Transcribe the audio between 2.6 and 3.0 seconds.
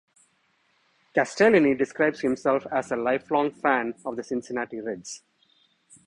as a